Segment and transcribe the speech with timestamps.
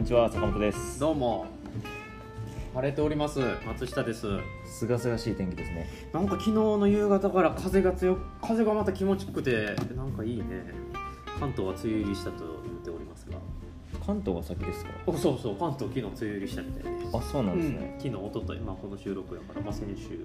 [0.00, 0.98] んにちは坂本です。
[0.98, 1.44] どうも。
[2.72, 3.38] 晴れております。
[3.66, 4.26] 松下です。
[4.64, 5.90] すがすがしい天気ですね。
[6.10, 10.44] なんか昨日の夕方から風が強く風がまた気持ちよくてなんかいいね。
[11.38, 13.36] 関東は梅雨入りしたと言っておりますが。
[14.06, 14.90] 関東が先ですか？
[15.06, 20.16] おそうそう関東昨日梅雨入りしたみたいであそうなんですね、昨日一昨日まあこの収録やからまあ先週末。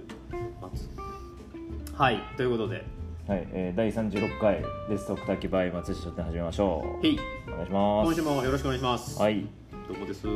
[1.94, 2.86] はいということで。
[3.28, 7.18] はい、えー、第36回レストクタキバイ松下で始めましょへい。
[7.18, 7.20] う
[7.51, 8.06] お願いします。
[8.06, 9.20] 今週もよろしくお願いします。
[9.20, 9.46] はい
[9.88, 10.28] どうもです？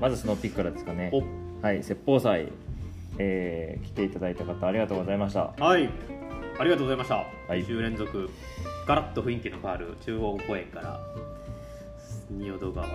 [0.00, 1.10] まずスノーピックからですかね。
[1.12, 1.22] お。
[1.64, 2.52] はい説法祭
[3.18, 5.54] えー、来ていただいた方ありがとうございました。
[5.58, 5.88] はい。
[6.58, 7.62] ありがとうございました、い。
[7.62, 8.28] 2週連続
[8.86, 11.00] ガラッと雰囲気の変わる中央公園から
[12.30, 12.90] 仁淀川へ。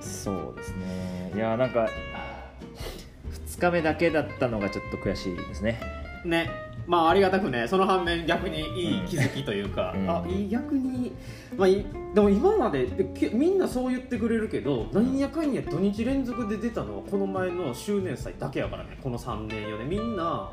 [0.00, 1.32] そうですね。
[1.34, 1.88] いやーなんか
[3.46, 5.80] 2日目だけだったのがちょっと悔しいですね。
[6.26, 6.50] ね
[6.92, 10.10] まあありがたくねその反面逆にいい気づきというか、うん。
[10.10, 11.16] あいい逆に、
[11.56, 12.86] まあ、いでも今まで
[13.32, 18.98] みんなそう言ってくれるけどなんやかんや土日連続で出たのはこの前の周年祭だけやからね。
[19.02, 19.88] この3年4年。
[19.88, 20.52] みんな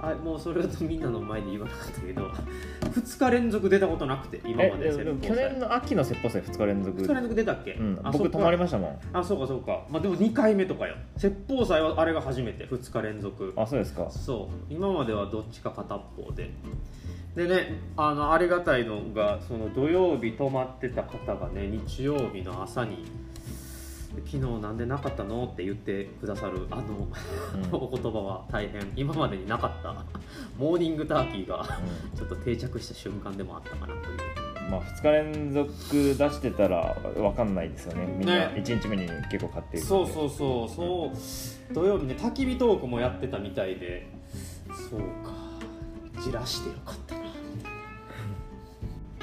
[0.00, 2.30] あもうそれとみんなの前で言わなかったけど
[2.92, 7.00] 2日連続出たことなくて今まで去年の秋の説法祭2日連続。
[7.00, 8.98] 2日連続出たっけ、うん、あ僕泊まりまましたもん。
[9.12, 10.96] あそうかそうか、まあ、でも2回目とかよ。
[11.16, 13.52] 説法祭はあれが初めて2日連続。
[13.56, 14.10] あそうですか。
[14.10, 14.72] そう。
[14.72, 16.50] 今まではどっちか片っぽで。
[17.34, 23.04] でねあのありがたいのがその土曜日泊まってた方がね日曜日の朝に
[24.24, 27.08] 「昨日なんでなかったの?」って言ってくださるあの、
[27.76, 28.92] お言葉は大変。
[28.96, 29.94] 今までになかった。
[30.58, 31.66] モーニングターキーが
[32.14, 34.70] ちょっと定着した瞬間でもあったかなという。
[34.70, 38.06] まあ、2日連続出してたら分かんないですよね。
[38.18, 41.12] みんなね1日目に結構買っているそうそうそうそ
[41.70, 41.74] う。
[41.74, 44.08] 土曜日ね焚き火トークもやってたみたいで。
[44.90, 45.46] そうか。
[46.20, 47.25] じらしてよかったな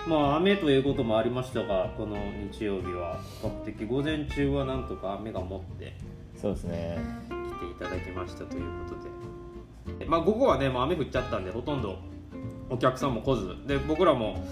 [0.08, 2.18] まあ雨ということもありましたがこの
[2.52, 3.20] 日曜日は。
[3.42, 5.94] 比較的午前中はなんとか雨が持って
[6.36, 6.98] そうですね。
[7.30, 8.96] 来ていただきましたというこ
[9.88, 10.06] とで。
[10.06, 12.00] まあ午後はねもう雨降っちゃったんでほとんど
[12.70, 13.56] お客さんも来ず。
[13.66, 14.46] で僕らも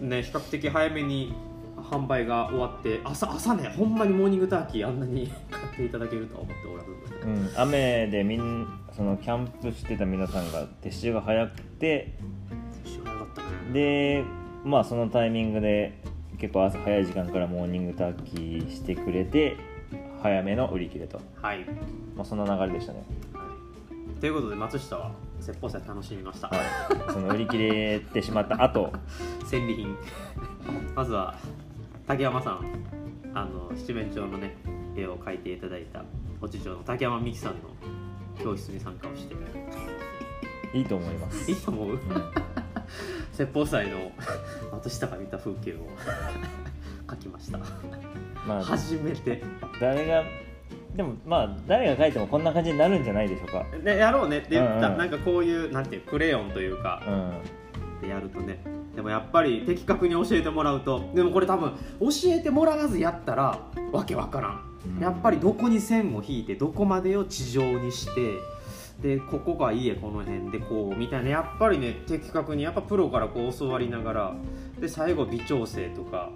[0.00, 1.34] ね比較的早めに
[1.76, 6.90] 販売が終わって朝朝ねほんまにモーニングターキーあんなに 買っていただけるとは思っておらず。
[7.26, 12.14] うん、雨でみんそのキャンプしてた皆さんが撤収が早くて
[12.84, 13.72] 知らなかったね。
[13.72, 14.24] で
[14.64, 15.98] まあそのタイミングで
[16.38, 19.56] 結構朝早い時間からモーニングターキーしてくれて
[20.22, 21.66] 早めの売り切れと、はい、はい、
[22.16, 23.04] まあ、そんな流れでしたね、
[24.20, 28.90] ということで松下は説法祭楽しみました、はい、その売り切れてしまった後。
[29.46, 29.94] 戦利品。
[30.96, 31.34] まずは
[32.06, 32.64] 竹山さん。
[33.36, 34.54] あの七面鳥のね
[34.96, 36.04] 絵を描いていただいた
[36.40, 37.58] お地長の竹山美樹さんの
[38.40, 39.34] 教室に参加をして。
[40.72, 41.90] いいと思います、 いいと思う？
[41.90, 41.98] うん
[43.32, 44.12] 説法祭の
[44.72, 45.76] 松下が見た風景を
[47.06, 47.58] 描きました。
[48.46, 49.42] まあ初めて。
[49.80, 50.24] 誰が
[50.94, 53.64] でもまあ誰が書いてもこんな感じになるんじゃないでしょうか。
[53.82, 54.92] でやろうねって言った、うん。
[54.92, 57.02] うんなんかこういうなんていうクレヨンというか。
[57.06, 58.00] うん。
[58.00, 58.60] でやるとね。
[58.94, 61.10] でもやっぱり的確に教えてもらうと。
[61.14, 63.58] でもこれ多分教えてもらわずやったら
[63.92, 64.60] わけわからん、
[64.96, 65.02] うん。
[65.02, 68.38] やっぱりどこに線を引いてどこまでを地上にして
[69.02, 71.30] でここが家この辺でこうみたいな。
[71.30, 74.34] やっぱりね的確にやっぱプロからこう教わりながら
[74.80, 76.30] で最後微調整とか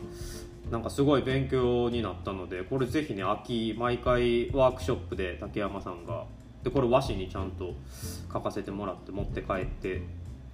[0.71, 6.25] なんかすごい勉強になったのでこれぜひね秋毎回ワークショップで竹山さんが
[6.63, 7.75] でこれ和紙にちゃんと
[8.33, 10.03] 書かせてもらって持って帰って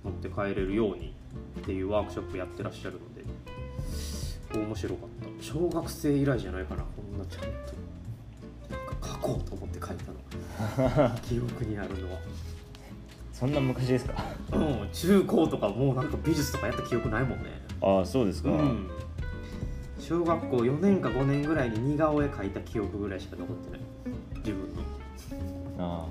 [0.04, 1.14] 持って帰れるように
[1.60, 3.24] っていうワークショップやってらっしゃるので
[4.56, 5.44] 面白かった。
[5.44, 7.48] 小学生以来じゃないかなこんなちゃんと。
[9.04, 11.10] 書こうと思って書いたの。
[11.22, 12.18] 記憶にあるのは。
[13.32, 14.14] そんな昔ですか？
[14.52, 17.44] うん中高とかもうなんか美術とかやった記憶ないもんね。
[17.82, 18.88] ああそうですか、うん。
[19.98, 23.80] 小学校4年か5年ぐらいに似顔絵描いた記憶ぐらいしか残ってない。
[24.38, 24.74] 自分
[25.76, 25.84] の。
[25.84, 26.06] あ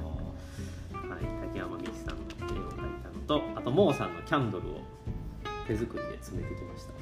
[1.08, 4.82] はい、竹山美樹さんの絵を描いたのとあとモーさんのキャンドルを
[5.68, 6.94] 手作りで詰めてきました。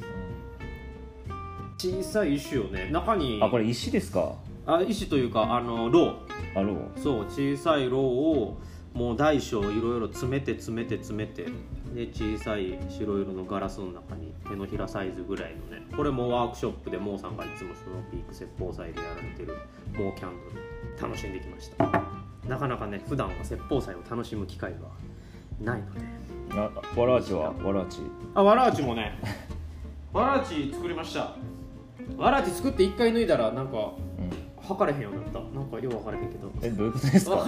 [1.80, 4.36] 小さい石をね中にああこれ石ですか？
[4.76, 6.20] あ石というかあのろ
[6.56, 8.58] あろううそう小さいろうを
[8.94, 11.46] もう大小いろいろ詰めて詰めて詰めて。
[11.94, 15.86] で小さい白色のガラスの中に手のひらサイズぐらいのね。
[15.94, 19.58] これもワークショップでモーさんがいつもスノーピーク説法祭でやられてる
[19.94, 21.02] モーキャンドル。
[21.02, 21.86] 楽しんできました。
[22.48, 24.78] なかなかね普段は説法祭を楽しむ機会が
[25.60, 26.00] ないので。
[26.52, 27.98] あわらあちはわらあち。
[28.34, 29.20] あわらあちもね。
[30.14, 31.36] わらあち作りました。
[32.16, 33.78] わらあち作って一回脱いだらなんか
[34.18, 35.40] うん測れへんようになった。
[35.40, 36.52] なんかよう分からへんけど。
[36.62, 37.48] えどういうことですか？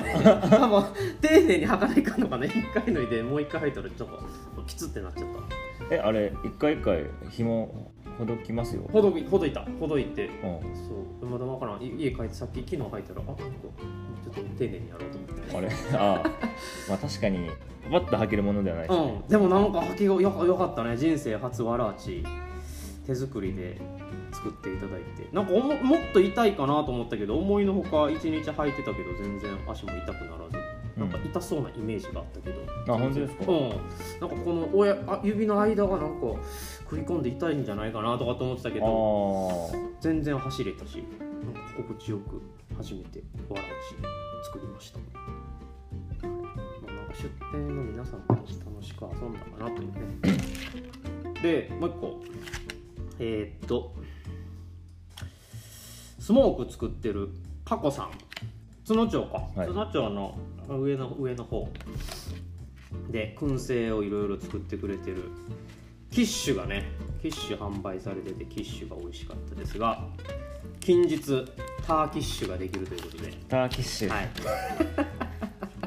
[1.22, 5.28] 丁寧に測らないかんのかね一回脱いでもう一回履いたらちょっとピツってなっちゃっ
[5.90, 5.96] た。
[5.96, 8.84] えあれ一回一回紐ほどきますよ。
[8.92, 9.66] ほどきほどいた。
[9.80, 10.28] ほどいて。
[10.28, 10.32] うん。
[10.42, 11.26] そう。
[11.26, 11.82] まだわからん。
[11.82, 13.50] い家帰ってさっき昨日入ったらあなんかちょ
[14.32, 15.58] っと丁寧にやろうと思って。
[15.58, 15.70] あれ？
[15.98, 16.30] ああ。
[16.90, 17.50] まあ確かに
[17.90, 20.96] パッと履けるものではないですね、うん、でもなんか履きがよよかったね。
[20.96, 22.24] 人生初わらあち
[23.06, 23.82] 手作りで
[24.44, 30.58] 作っていただいてなんかおももっと痛いかなと思ったけど思いのほか1日履いてたけど全然足も痛くならず
[31.00, 33.52] なんか痛そうなイメージがあったけど、あ本当ですか？
[33.52, 33.70] うん。
[33.70, 36.28] なんかこの親あ指の間がなんか
[36.82, 41.04] 食い込んで痛いんじゃないかなとかと思ってたけどあ全然走れたし
[41.44, 42.42] なんか心地よく
[42.78, 43.66] 初めてわらあ
[44.44, 45.00] ち作りました。
[45.00, 45.06] ま
[46.22, 48.48] あなんか出店の皆さんと楽
[48.84, 49.98] しく遊んだかなというね。
[51.42, 52.22] でもう一個。
[53.20, 53.94] えーっと
[56.24, 57.32] スモーク作ってる
[57.66, 58.12] カコさん。
[58.86, 59.68] 津野町か、はい。
[59.68, 60.38] 津野町の
[60.70, 61.68] 上の上の方。
[63.10, 65.26] で燻製をいろいろ作ってくれてる。
[66.12, 66.86] キッシュがね
[67.22, 70.02] キッシュ販売されててキッシュが美味しかったですが
[70.80, 71.20] 近日
[71.86, 73.34] ターキッシュができるということで。
[73.50, 74.30] ターキッシュ、はい。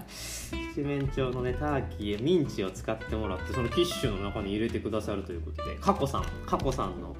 [0.76, 7.16] 七面鳥のねターキーへミンチを使ってもらってそのキッシュの中に入れてくださるということでカコさんカコさんの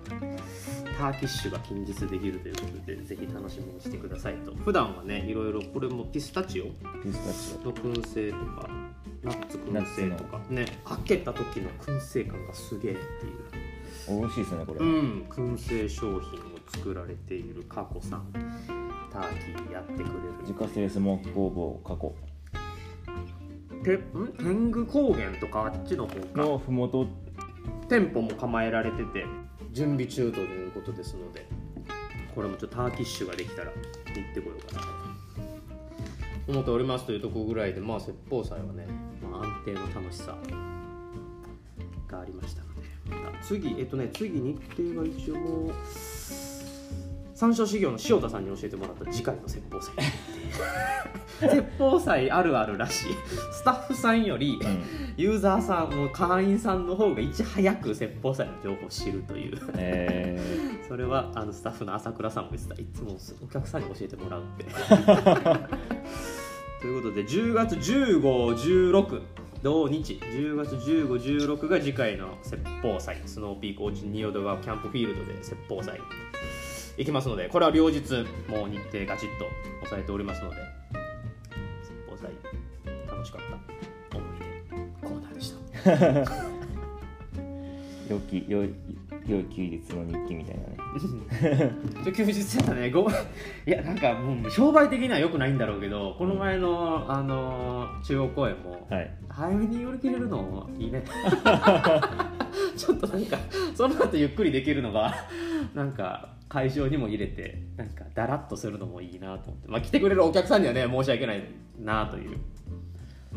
[0.98, 4.54] ターキッシュが近日できるということでぜひ楽しみにしてくださいと。
[4.54, 6.64] 普段はねいろいろこれもピスタチオ？
[7.02, 8.68] ピスタチの燻製とか
[9.22, 10.40] ナッツ燻製とか。
[10.48, 13.02] ね開けた時の燻製感がすげえっていう。
[14.08, 18.32] オ美味しいですねこれ、うん燻製商品を作られているカコさん。
[19.12, 20.10] ターキーやってくれる。
[20.42, 22.14] 自家製スモーク工房過去
[23.84, 24.32] てん？
[24.38, 26.42] 天狗高原とかあっちの方か。
[26.42, 27.06] のふもと。
[27.88, 29.24] 店舗も構えられてて
[29.76, 31.46] 準備中ということですので。
[32.34, 34.86] これもちょっとターキッシュができたら行ってこようかな。
[36.46, 38.86] と思っておりますというとこぐらいでまあ説法祭はね、
[39.22, 40.36] まあ、安定の楽しさ
[42.06, 42.82] がありましたので。
[43.24, 45.72] また次えっとね次日程が一応
[47.34, 49.94] 山椒修行の塩田さんに教えてもらった次回の説法祭
[51.40, 53.14] 説法祭あるあるらしい。
[53.52, 54.82] スタッフさんよりうん。
[55.16, 59.58] ユーザーさんもう会員さんの方がいち早く説法祭の情報を知るという。
[59.76, 60.38] え
[60.88, 62.80] それはあのスタッフの朝倉さんも言ってた。
[62.80, 64.64] いつもお客さんに教えてもらうって
[66.80, 69.22] ということで10月1516
[69.62, 70.20] 同日。
[70.22, 73.20] 10月1516が次回の説法祭。
[73.26, 76.00] スノーピークオーチン仁淀川キャンプフィールドで説法祭
[76.96, 78.00] 行きますのでこれは両日
[78.48, 79.44] もう日程ガチッと
[79.82, 80.56] 押さえておりますので
[81.82, 82.30] 説法祭
[83.10, 83.40] 楽しかっ
[84.10, 85.56] た思い出コーナーでした。
[86.20, 88.74] ー、良き良い
[89.26, 90.76] 良い休日の日記みたいなね。
[92.16, 92.90] 休日やったね。
[92.90, 93.12] ごい
[93.66, 99.10] やなんかもう商売的にはよくないんだろうけどこの前の、あのー中央公園もはい。
[99.28, 101.04] 早めに寄り切れるのいいね
[102.78, 103.38] ちょっとなんか
[103.74, 105.14] その後ゆっくりできるのが
[105.74, 111.42] なんか会場にも入れてなんかだらっとするのもいいなと思って、まあ、来てくれるお客さんにはね申し訳ない
[111.78, 112.38] なという。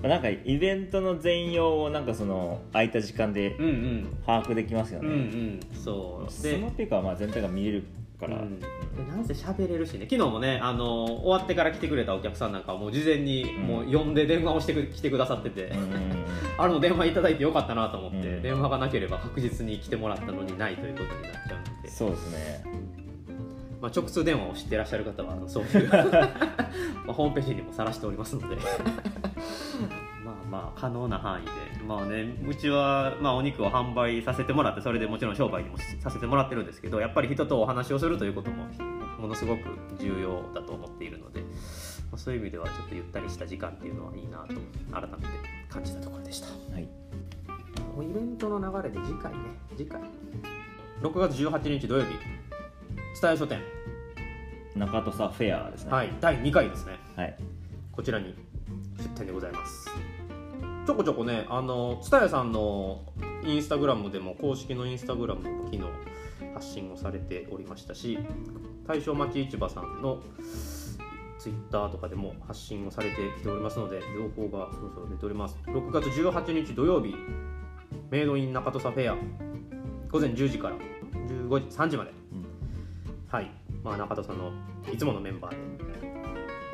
[0.01, 4.07] なんかイベントの全容をなんかその空いた時間でうんうん。
[4.25, 5.59] 把握できますようんうね、ん。
[5.73, 6.31] そう。
[6.31, 7.83] スノーピークはまあ全体が見れる
[8.19, 8.67] から、うん、で
[9.07, 10.07] なんせ喋れるしね。
[10.09, 13.63] 昨日もねあの終わってから来てくれたお客さんなんかはもう事前にうん。
[13.63, 16.25] もう呼んで電話をしてく来てくださってて、うん
[16.57, 18.41] あの電話いただいてよかったなと思って、うん。
[18.41, 22.89] 電話がなければ確実に来てもらったのにないということになっちゃうので、そうですね。
[23.81, 25.99] まあ、直通電話を知ってらっしゃる方はあのそういう ま
[27.07, 28.57] あホームページにもさらしておりますので
[30.49, 31.51] まあまあ可能な範囲で。
[31.85, 38.65] まあねうちは、まあ、お肉を販売させてもらってそれでもちろん商売にもさせてもらってるんですけどやっぱり人とお話をするということも
[39.19, 39.61] ものすごく
[39.99, 41.47] 重要だと思っているので、ま
[42.13, 45.33] あ、そういう意味ではちょっとゆったりした時間っていうのはいいなと改めて
[45.69, 46.47] 感じたところでした。
[46.73, 46.83] はい。
[46.83, 49.39] イベントの流れで次回ね
[49.75, 50.01] 次回。
[51.01, 52.13] 6月18日土曜日
[53.15, 53.59] 蔦屋書店。
[54.75, 55.91] 中土佐フェアですね。
[55.91, 56.93] はい第2回ですね。
[57.15, 57.35] はい。
[57.91, 58.33] こちらに
[58.97, 59.89] 出店でございます
[60.89, 63.01] ちょこちょこねあの蔦屋さんの
[63.45, 65.83] インスタグラムでも公式のインスタグラムでも昨日
[66.55, 68.17] 発信をされておりましたし
[68.87, 70.19] 大正町市場さんの
[71.37, 75.59] ツイッターとかでも発信をされてきておりますので情報がそろそろ出ております。
[75.67, 77.13] 6月18日土曜日
[78.09, 79.17] メイドイン中土佐フェア。
[80.11, 80.75] 午前10時から
[81.27, 82.45] 15時3時まで、うん。
[83.27, 83.51] はい、
[83.83, 84.51] まあ、中田さんの
[84.91, 85.57] いつものメンバーで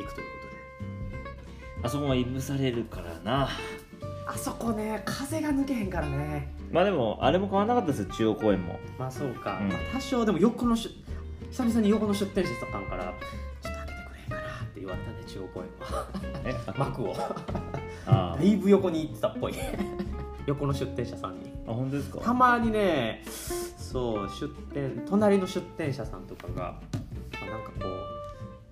[0.02, 0.56] 行くということで。
[1.84, 3.50] あそこはいぶされるからな
[4.28, 6.54] あそこね風が抜けへんからね。
[6.72, 8.80] まあでもあれも変わらなかったですよ中央公園も。
[8.98, 9.70] まあそうか、うん。
[9.70, 10.90] まあ、多少でも横のしゅ
[11.52, 13.14] 久々に横の出店者さんからちょっ
[13.62, 16.74] と開けてくれへんかなって言われたんで中央公園は。
[16.78, 17.16] 幕を。
[18.08, 19.54] あだいぶ横に行ってたっぽい。
[20.48, 21.52] 横の出店者さんに。
[21.68, 22.20] あ本当ですか？
[22.20, 23.24] たまにね
[23.78, 26.80] そう出店隣の出店者さんとかが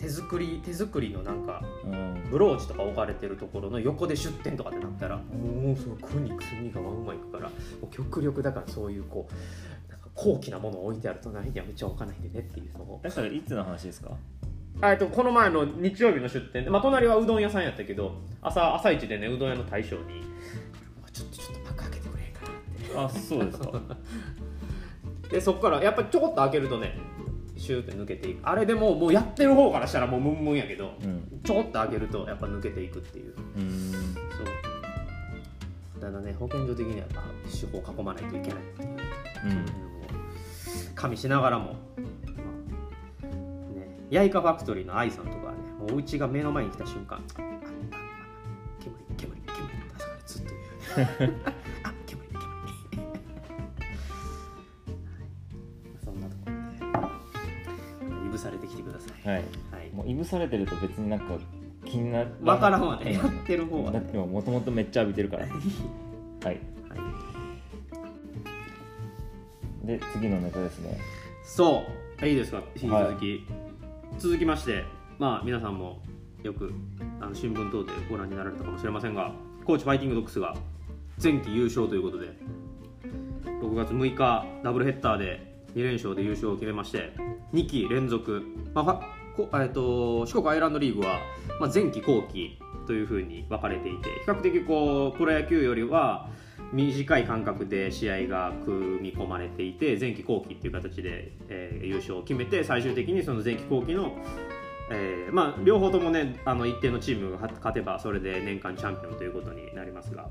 [0.03, 2.13] 手作り手作りのなんかうん。
[2.29, 7.51] ブローチとか置かれてるところの横で出店とかってなったらもうその食うに食うにがワンワンいくからも
[7.83, 13.01] う極力だからそういうこうなんか高貴なものを置いてある隣にはめっちゃ置かないでねっていうのを。
[13.03, 14.09] えそれいつの話ですか？
[14.81, 20.23] えっとこの前の日曜日の出店で、まあ、隣はうどん屋さんやったけど朝朝一でねうどん屋の大将に
[21.13, 22.41] 「ちょっとちょっと幕開けてくれへんか
[22.97, 23.81] な」ってあそうですか
[25.29, 26.97] でそこからやっぱちょこっと開けるとね
[27.63, 28.47] シューって抜けていく。
[28.47, 31.41] あれでももうやってる方からしたらもうムンムンやけどうん。
[31.43, 33.33] ちょこっと開けるとやっぱ抜けていくっていう。
[33.55, 33.91] うーん。
[33.91, 34.19] そ
[35.97, 36.01] う。
[36.01, 38.89] ただね保健所的にはやっぱ手法を囲まないといけないっていう。
[38.89, 38.97] うん。
[38.99, 41.71] そういうのを加味しながらも、ま
[43.23, 43.27] あ
[43.79, 47.21] ね、ヤイカファクトリーの愛さんとかはねもううちが目の前に来た瞬間
[48.79, 50.53] 煙煙煙だからずっと
[59.25, 59.35] はい。
[59.35, 59.43] はい。
[59.93, 61.37] もういぶされてると別になんか
[61.85, 63.11] 気になわからんわね。
[63.11, 63.99] うやってる方はね。
[63.99, 65.45] だってもともとめっちゃ浴びてるから。
[65.51, 65.57] はい。
[66.45, 66.57] はい。
[69.87, 70.97] で次のネタですね。
[71.43, 71.83] そ
[72.21, 72.25] う。
[72.25, 72.61] いいですか？
[72.75, 73.45] 引き続き、
[74.17, 74.83] 続きまして
[75.19, 75.99] まあ皆さんも
[76.41, 76.71] よく
[77.19, 79.33] あの新聞等でご覧になられたかもしれませんが
[79.65, 80.55] 高知ファイティングドッグスが
[81.21, 82.27] 前期優勝ということで
[83.61, 87.13] 6月6日ダブルヘッダーで2連勝で優勝を決めまして
[87.53, 91.19] 2期連続、まあこえっと四国アイランドリーグは、
[91.59, 96.29] まあ、前期後期というふうに分かれていて比較的こうプロ野球よりは
[96.71, 104.13] 短い間隔で試合が組み込まれていて前期後期っていう形で、えー優勝を決めて最終的にその前期後期の、
[104.89, 110.29] えーまあ、両方ともねあの一定のチームが勝てばそれで年間チャンピオンということになりますが、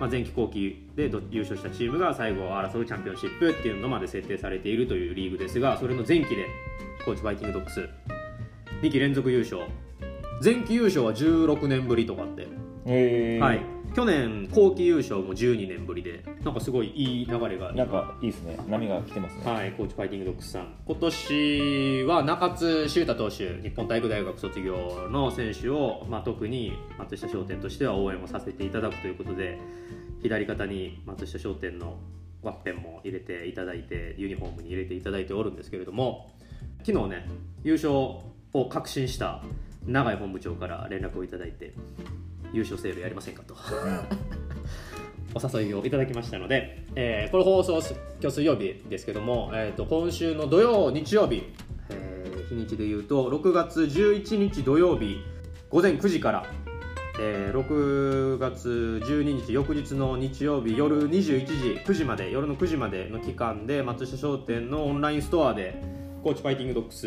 [0.00, 6.46] まあ、前期後期でど優勝したチームが最後を争うチャンピオンシップっていうのまで設定されているというリーグですがそれの前期で
[7.04, 7.88] 高知ファイティングドッグス。
[8.82, 9.62] 2期連続優勝。
[10.44, 12.46] 前期優勝は16年ぶりとかって。
[13.40, 13.60] はい、
[13.94, 17.72] 去年後期優勝も12年ぶりでなんかすごいいい流れが。
[17.72, 18.56] なんかいいですね。
[18.68, 19.52] 波が来てますね。
[19.52, 20.72] はい、コーチファイティングドッグスさん。
[20.86, 29.58] 今年は中津修太投手日本体育大学卒業の選手を、まあ、特に松下商店としては応援をさせていただくということで
[30.22, 31.98] 左肩に松下商店の
[32.42, 36.30] ワッペンも入れていただいてユニフォームに入れていただいておるんですけれども
[36.84, 37.28] 昨日ね
[37.64, 38.22] 優勝を
[38.70, 39.42] 確信した
[39.84, 41.74] 永井本部長から連絡をいただいて
[42.52, 43.56] 優勝セールやりませんかと
[45.36, 47.82] お誘いをいただきましたので、えーこれ放送
[48.20, 51.44] 今日水曜日ですけども、えー、と今週の土曜日曜日、
[51.90, 55.18] えー日にちでいうと6月11日土曜日
[55.68, 56.46] 午前9時から、
[57.20, 61.52] えー6月12日翌日の日曜日夜21時
[61.84, 65.82] 9時まで夜の9時までの期間で松下商店のオンラインストアで
[66.22, 67.06] コーチファイティングドッグス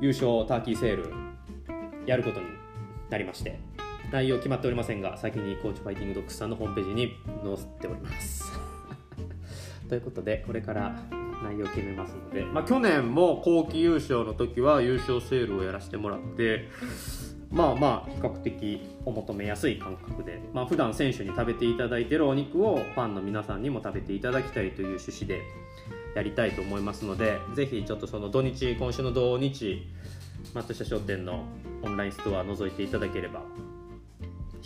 [0.00, 1.10] 優勝ターキーセール
[2.04, 2.46] やることに
[3.08, 3.58] なりまして
[4.12, 8.52] 内容決まっておりませんが先にコーチファイティングドッグスさんのホームページに載せております。
[9.88, 10.96] ということでこれから
[11.42, 16.68] 内容決めますので、まあ、去年も後期優勝の時は優勝セールをやらせてもらって
[17.50, 25.42] まあまあ比較的お求めやすい感覚で、まあ普段選手に食べていただいてるお肉をファンの皆さんにも食べていただきたいという趣旨で
[26.14, 29.86] やりたいと思いますのでぜひちょっとその土日今週の土日
[30.54, 31.44] 松下商店の
[31.82, 33.42] オンラインストア覗いていただければ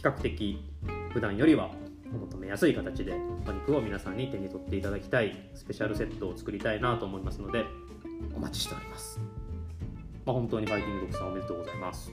[0.01, 0.59] 比較的
[1.13, 1.71] 普段よりは
[2.15, 3.13] お求めやすい形で
[3.47, 7.67] お肉を皆さんに手に取っていただきたいスペシャルセットを作りたいなと思いますので
[8.35, 9.21] お待ちしております、
[10.25, 12.11] まあ、本当にファイティングドッグさんおめでとうございます。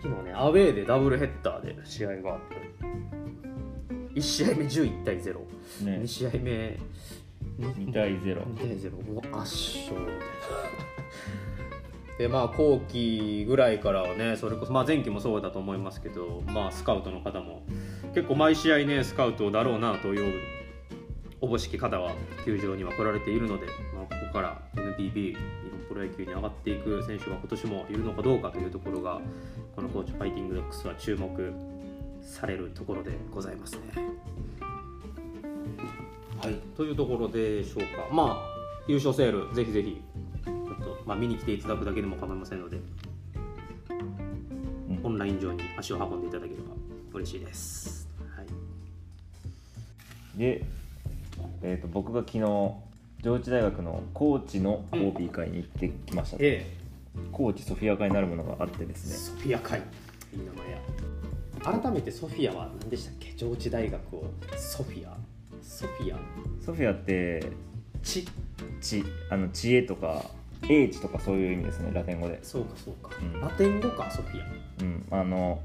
[0.00, 2.54] 昨日ねアウェーでダブルヘッダーで試合があって
[4.14, 5.34] 1試合目11対0、
[5.84, 5.98] ね。
[6.04, 6.78] 2試合目
[7.58, 11.55] 2対0 2対0もう圧勝みたいな
[12.18, 17.62] でまあ後期ぐらいからはねそれこそ、まあ、前期もそうだと思いますけど、まあ、スカウトの方も
[18.14, 20.42] 結構毎試合ねスカウトだろうなという
[21.40, 22.12] おぼしき方は
[22.44, 29.20] 球場には来られているので、まあ、ここから NPB 日本プロ野球に上がっていく選手が今年もいるのかどうかというところが
[29.74, 31.52] このコーチファイティングドッグスは注目
[32.22, 33.80] されるところでございますね。
[36.42, 38.56] はい、というところでしょうか、まあ、
[38.86, 40.00] 優勝セール、ぜひぜひ、
[41.06, 42.78] まあ、見に来ていただくだけでも構いませんので、
[44.88, 45.00] うん。
[45.04, 46.74] オンライン上に足を運んでいただければ
[47.14, 48.08] 嬉しいです。
[48.36, 48.46] はい、
[50.38, 50.64] で、
[51.62, 52.40] えー、と僕が昨日
[53.22, 56.66] 上智大学の高知の OB 会に行ってきました、え
[57.32, 59.36] 高知ソフィア会なるものがあってでえ、すね。
[59.36, 59.82] ソフィア会、い
[60.36, 61.80] い名前や。
[61.82, 63.32] 改めてソフィアは何でしたっけ？
[63.36, 65.16] 上智大学をソフィア、
[65.62, 66.18] ソフィア、
[66.64, 67.50] ソフィアって
[68.02, 68.26] 知
[68.80, 70.24] 知あの知恵とか
[70.68, 72.38] 英知とかそういう意味ですねラテン語で。
[72.42, 73.40] そうかそうか、うん。
[73.40, 74.46] ラテン語かソフィア。
[74.82, 75.06] うん。
[75.10, 75.60] あの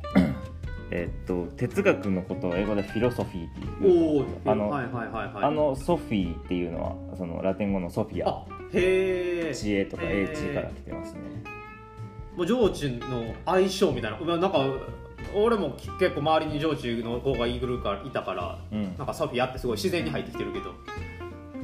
[0.91, 5.43] えっと哲学のことを英語でフィロソフィーっていうおおあのはいはいはいはい。
[5.43, 8.29] あのソフィーっていうのはそのラテン語のソフィア。
[8.29, 11.19] あへえ知恵とか英知から来てますね。
[12.35, 14.17] もう上智の相性みたいな。
[14.19, 14.65] まあなんか
[15.35, 18.97] 俺も結構周りに上智の子がいるからいたからうん。
[18.97, 20.73] なんかソフィアってすごい自然に入ってきてるけど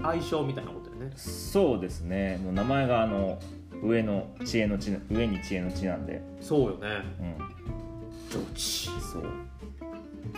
[0.01, 2.39] 相性みたいなことよねそうですね。
[2.43, 3.39] もう名前があの
[3.83, 6.21] 上の知恵の知上に知恵の知なんで。
[6.41, 6.87] そうよね。
[7.19, 8.39] うん。
[8.39, 8.87] 上智。
[9.01, 9.23] そう。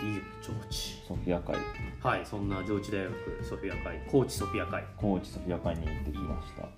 [0.02, 1.02] いいよ上智。
[1.06, 1.56] ソフィア会。
[2.00, 4.00] はいそんな上智大学ソフィア会。
[4.10, 4.84] 高知ソフィア会。
[4.96, 6.68] 高知ソフィア会に行ってきました。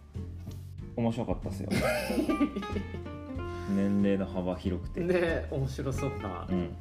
[0.96, 1.68] 面白かったですよ。
[3.74, 6.76] 年齢の幅広くて、ね面白そうな、うん。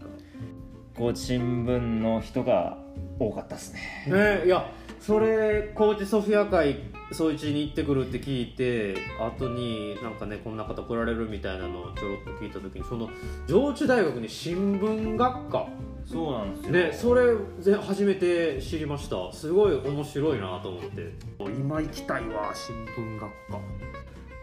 [0.97, 2.77] 高知新聞の人が
[3.19, 4.39] 多かったですね。
[4.39, 4.69] ねいや
[5.01, 6.77] それ高知ソフィア会
[7.11, 13.09] そいちに行ってくるって聞いて後になんかねこんな方来られるみたいなのをちょろっと聞いた時にその
[13.47, 15.67] 上智大学に新聞学科。
[16.05, 16.71] そうなんですよ。
[16.71, 19.33] ねそれぜ初めて知りました。
[19.33, 21.13] すごい面白いなと思って。
[21.39, 23.59] 今行きたいわ新聞学科。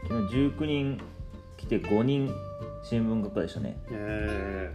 [0.08, 1.00] 昨日19人
[1.56, 2.34] 来て5人
[2.82, 3.76] 新聞学科でしたね。
[3.90, 4.74] え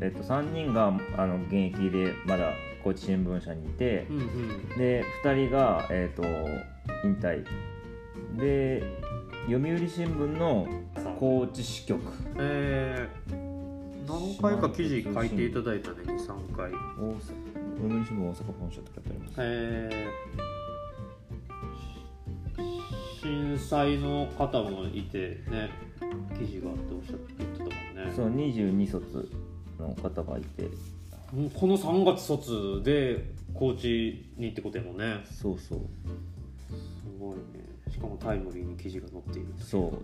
[0.00, 2.52] えっと3人があの現役でまだ
[2.82, 4.78] 高知新聞社にいてー、うんうん。
[4.78, 6.22] で2人が、えっと
[7.04, 7.44] 引退。
[8.36, 8.82] で
[9.46, 10.66] 読売新聞の
[11.18, 12.00] 高知支局。
[12.36, 16.70] えー、何回か記事書いていただいたね23回。
[16.70, 19.34] 大阪読売新聞大阪本社って書いてあります。
[19.38, 20.60] えー
[23.22, 25.70] 震災の方もいてね
[26.38, 27.70] 記事があっておっしゃって言ってたもん
[28.06, 29.30] ねそう22卒
[29.78, 30.68] の方がいて
[31.30, 35.24] この3月卒で高知にってことやもんね。
[35.30, 35.78] そうそう。
[35.78, 35.84] す
[37.20, 37.42] ごいね。
[37.88, 40.00] しかもタイムリーに記事が載っているそ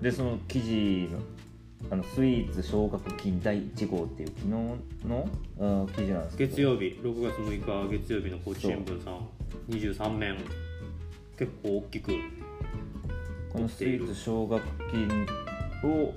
[0.00, 0.02] う。
[0.02, 1.18] でその記事の
[1.90, 5.28] あのスイーツ奨学金第1号っていう昨日の
[5.60, 6.50] あ記事なんですけど。
[6.50, 6.84] 月曜日。
[7.02, 9.28] 6月6日月曜日の高知新聞さん。
[9.68, 10.38] 23面。
[11.38, 12.12] 結構大きく。
[13.52, 15.26] このスイーツ奨学金
[15.84, 16.14] を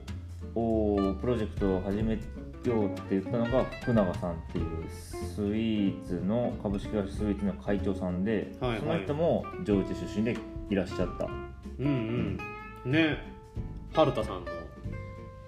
[0.55, 2.17] おプロジェクトを始め
[2.65, 8.79] ようって言ったのが福永さんっていうスイーツの株式会社スイーツの会長さんで、はいはい。
[8.79, 10.37] その人も上智出身で
[10.69, 11.25] いらっしゃった。
[11.79, 12.37] うん
[12.85, 12.91] うん。
[12.91, 13.17] ね。
[13.93, 14.51] 春田さんの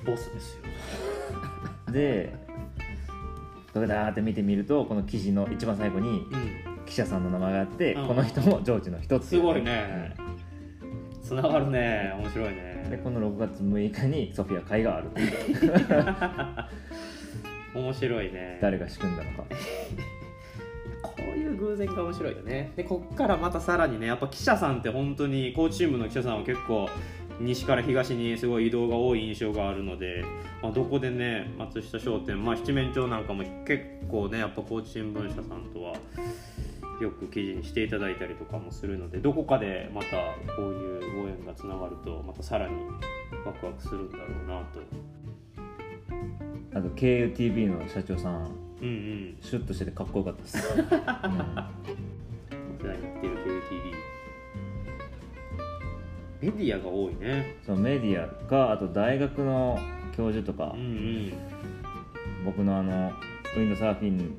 [0.05, 0.63] ボスですよ。
[1.91, 2.33] で
[3.73, 6.85] ガーって見てみるとこの記事の一番最後にうん。
[6.85, 8.07] 記者さんの名前があって、うん。
[8.07, 10.15] この人も上智の人っていうすごいね。
[11.21, 12.13] つながるね。
[12.17, 15.09] 面白いうんでねこの6月6日にソフィア会がある
[17.73, 18.59] 面白いね。
[18.61, 19.43] 誰が仕組んだのか。
[21.01, 22.71] こういう偶然が面白いよね。
[22.75, 26.89] でこっからまたさらにねやっぱ記者さんって本当に高知新聞の記者さんは結構
[27.39, 30.23] 西から東にすごい移動が多い印象があるので、
[30.61, 35.93] まあ、どこでね松下商店、まあ、七面鳥なんかも結構ねやっぱ高知新聞社さんとは
[37.01, 40.17] よく記事にしていただいたりとかもするのでどこかでまた
[40.53, 42.75] こういうご縁がつながるとまたさらに
[43.45, 44.81] ワクワクするんだろうなと
[46.73, 48.49] あと KUTV の社長さん
[48.81, 49.35] うんうん。
[49.41, 50.83] シュッとしててかっこよかったです、 うん。
[50.85, 51.09] お世話にな
[53.09, 53.41] っている KTV
[56.41, 57.55] メディアが多いね。
[57.65, 59.77] そのメディアかあと大学の
[60.15, 61.33] 教授とか、うんうん。
[62.45, 63.11] 僕のあの
[63.55, 64.33] ウィンドサーフィン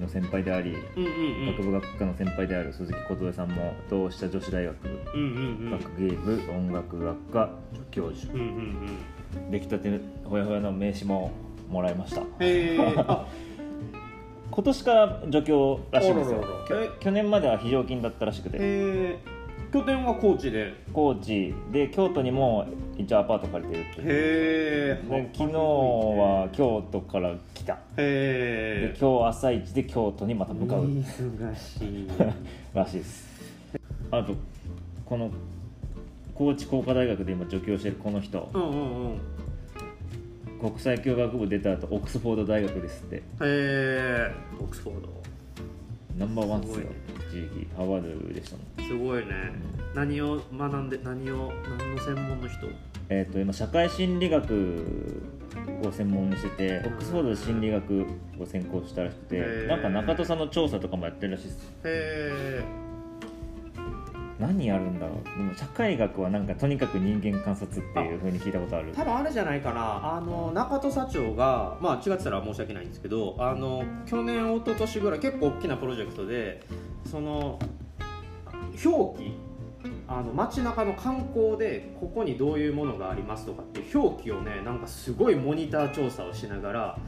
[0.00, 1.08] の先輩であり、うんう
[1.52, 4.76] ん学部学科の先輩である鈴木琴恵さんも同志社女子大学、
[5.14, 5.30] うんうんう
[5.68, 5.70] ん。
[5.70, 8.32] 学芸部音楽学科助教授。
[8.32, 8.46] うんうん
[9.36, 9.50] うん。
[9.50, 11.32] 出来たてほやほやの名刺も
[11.68, 12.22] もらいました。
[14.50, 16.44] 今年から助教らしいんですよ。
[17.00, 18.56] 去年までは非常勤だったらしくて。
[18.56, 19.16] へえ
[19.72, 20.68] 拠点は高知で？
[20.68, 27.74] へ高知で京都にも一応アパート借りてるってえで昨日は京都から来た。
[27.74, 30.84] へえで今日朝一で京都にまた向かう。
[30.86, 32.08] 忙しい。
[32.74, 33.26] らしいです。
[34.10, 34.34] あと
[35.04, 35.30] この
[36.34, 38.48] 高知工科大学で今助教してるこの人。
[38.54, 38.74] うんうんう
[39.08, 39.18] ん
[40.60, 43.16] 国際教学部出た後オックスフォード大学ですって。
[43.16, 45.08] へえオックスフォード。
[46.18, 46.86] ナンバーワンですよ
[47.28, 47.68] 一時期。
[47.76, 48.88] ハーバードでしたもん。
[48.88, 49.52] すごいね。
[49.94, 52.66] 何を学んで何を何の専門の人？
[53.08, 55.22] えー、と今社会心理学
[55.84, 58.06] を専門にしててオックスフォードで心理学
[58.40, 61.72] を専攻したらしくてなんか中戸さんの調査とかもやってるらしいです。
[61.84, 62.85] へえ
[64.38, 65.24] 何やるんだろう？
[65.24, 68.92] でも社会学はなんかとにかく人間観察っていう風に聞いたことある。
[68.92, 70.16] 多分あれじゃないかな。
[70.16, 76.62] あの中戸社長がまあ違ってたら申し訳ないんですけどあの去年一昨年ぐらい結構大きなプロジェクトで
[77.10, 77.58] その
[78.84, 79.34] 表記
[80.08, 86.98] あの街中の観光でここにどういうものがありますとかっていう表記をねなんかすごいモニター調査をしながら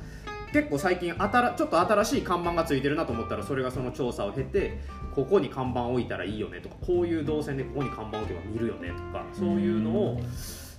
[0.52, 4.78] 結構最近あたらちょっと新しい看板がついてるなと思ったらそれがその調査を経て
[5.14, 10.20] ここに看板置いたらいいよねとかこういう動線でここに看板置けば見るよねとかそういうのを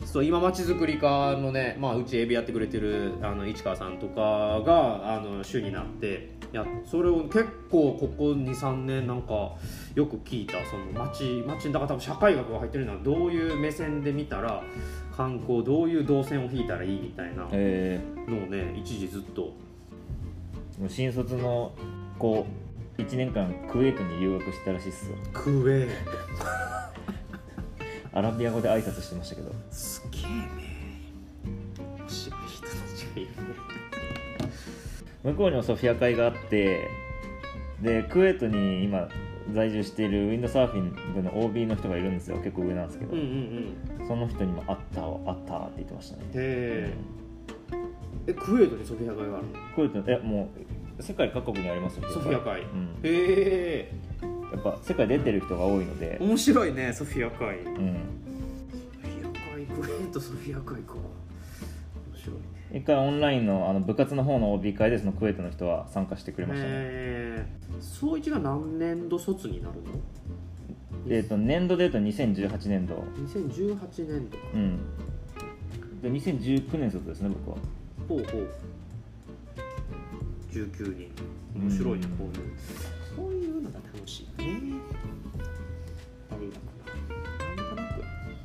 [0.05, 9.55] そう今まちづくり課のね、まあ、うちエビやってくれてるあの市川さんとかがあの主になってやそれを結構ここ23年なんか
[9.95, 14.63] よく聞いたその町町だから多分社会学が入ってるのはどういう目線で見たら
[15.19, 17.99] 観光どういう動線を引いたらいいみたいなのをえ
[18.49, 19.51] ね一時ずっと。
[20.81, 21.73] ー、新卒の
[22.17, 22.47] 子
[22.97, 25.17] 1年間クウェートに留学してたらしいっすよ。
[25.33, 25.89] クウェー
[28.17, 29.51] アラビア語で挨拶してましたけど。
[29.69, 30.29] すげえね。
[31.99, 33.35] 面白い人たちがいるね。
[35.25, 36.87] 向こうにもソフィア会があって
[37.81, 39.09] でクウェートに今
[39.51, 42.37] 在住しているウィンドサーフィン部の OB の人がいるんですよ。
[42.37, 46.23] 結構上なんですけど、うんうんうんその人にも「あったわあった」って言ってましたね。
[46.33, 46.93] へえ
[48.25, 49.53] えクウェートにソフィア会があるの？
[49.75, 50.49] クウェートいやも
[50.99, 52.61] う世界各国にありますよソフィア会。
[52.61, 53.91] うん、へえ
[54.51, 57.59] やっぱ世界出てる人が多いので、面白いねソフィア会。
[57.59, 57.75] うん、ソ
[58.99, 60.95] フィア会クウェートソフィア会か。
[60.95, 61.03] 面
[62.15, 62.41] 白いね。
[62.79, 67.45] 一回オンラインのあの部活の方の OB 会でそのクウェートの人は参加してくれましたね、へえ
[67.79, 69.83] 総一が何年度卒になるの？
[71.07, 73.03] えっ、と年度で言うと2018年度。
[73.25, 74.43] 2018年度か。
[74.53, 74.79] うん。
[76.01, 77.57] で2019年卒ですね僕は。
[78.07, 78.47] ほうほう。
[80.51, 81.11] 19人。
[81.55, 82.17] 面白いねうん。
[82.17, 82.57] こういう。
[83.15, 84.59] そういうのが楽しいね。
[86.29, 86.53] 大学
[87.57, 88.01] ななんとなく。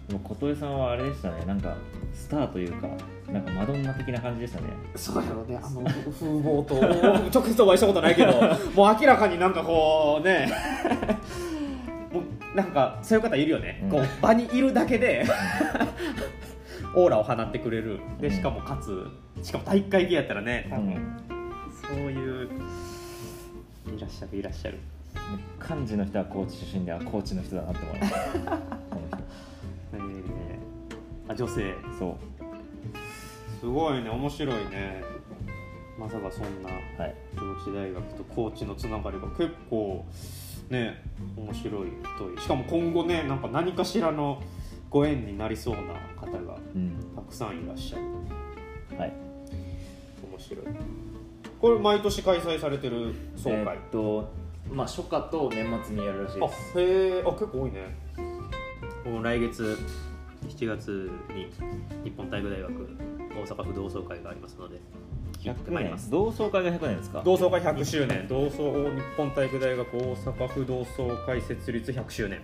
[0.09, 1.45] でも琴恵さんはあれでしたね。
[1.47, 1.77] なんか
[2.15, 2.89] スターというか
[3.31, 4.69] なんかマドンナ的な感じでしたね。
[4.95, 5.59] そうやろね。
[5.63, 6.75] あの風貌と
[7.31, 8.33] 直接お会いしたことないけど
[8.75, 10.51] もう明らかになんかこうね
[12.55, 13.91] なんかそういう方いるよね、うん。
[13.91, 15.25] こう場にいるだけで
[16.95, 18.01] オーラを放ってくれる。
[18.21, 19.07] でしかもかつ。
[19.43, 21.17] しかも体育会系やったらね多分、うん
[21.87, 22.49] そういう
[23.95, 24.79] いらっしゃるいらっしゃる。
[25.59, 28.61] 漢字の人は高知出身であ高知の人だなって思いましたこの
[29.93, 31.73] えー、あ女性。
[31.73, 32.19] 人そ
[33.61, 35.03] すごいね面白いね。
[35.99, 37.15] まさかそんなうはい。
[37.37, 40.05] 上智大学と高知のつながりが結構
[40.71, 41.03] ね
[41.37, 44.43] 面白い太いしかも今後ねなんか何かしらの
[44.91, 45.83] ご縁になりそうな
[46.21, 46.97] 方がうん。
[47.15, 48.05] たくさんいらっしゃる。
[48.99, 49.13] はい。
[50.31, 50.65] 面白い。
[51.61, 54.33] これ毎年開催されてる総会、えーっと
[54.71, 56.81] まあ初夏と年末にやるらしいあです。
[56.81, 57.97] へえあ結構多いね。
[59.05, 59.79] もう来月
[60.49, 61.51] 7月に
[62.05, 62.71] 日本体育大学
[63.35, 64.81] 大阪府同窓会がありますので
[65.43, 66.11] 行ってまいります。
[66.11, 67.23] 同窓会が100年ですか？
[67.25, 68.27] 同窓会100周年。
[68.29, 72.41] 同窓日本体育大学大阪府同窓会設立100周年。